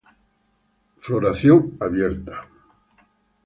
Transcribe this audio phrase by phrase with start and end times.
[0.95, 2.49] Fl: floración abierta.